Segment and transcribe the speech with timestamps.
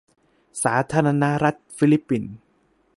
[0.63, 2.33] สาธารณรัฐฟิลิปปินส์